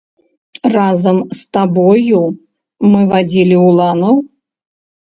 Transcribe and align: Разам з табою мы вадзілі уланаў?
Разам 0.75 1.17
з 1.41 1.53
табою 1.57 2.23
мы 2.95 2.99
вадзілі 3.15 3.55
уланаў? 3.71 4.15